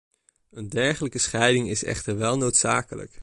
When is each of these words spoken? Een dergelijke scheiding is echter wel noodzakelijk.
Een 0.51 0.69
dergelijke 0.69 1.17
scheiding 1.17 1.69
is 1.69 1.83
echter 1.83 2.17
wel 2.17 2.37
noodzakelijk. 2.37 3.19